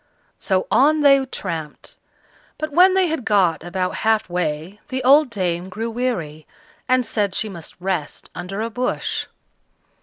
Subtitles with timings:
[0.39, 1.95] So on they tramped;
[2.57, 6.47] but when they had got about half way, the old dame grew weary,
[6.89, 9.27] and said she must rest under a bush.